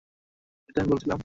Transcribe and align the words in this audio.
এটা 0.69 0.79
আমি 0.81 0.89
বলছিলাম। 0.91 1.19